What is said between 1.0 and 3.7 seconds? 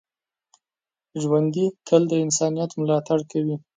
ژوندي تل د انسانیت ملاتړ کوي